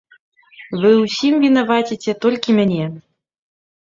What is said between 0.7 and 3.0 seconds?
Вы ўсім вінаваціце толькі мяне.